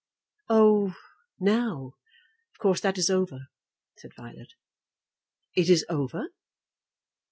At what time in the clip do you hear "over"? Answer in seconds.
3.11-3.49, 5.89-6.29